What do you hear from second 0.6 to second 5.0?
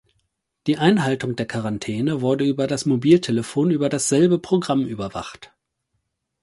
Die Einhaltung der Quarantäne wurde über das Mobiltelefon über dasselbe Programm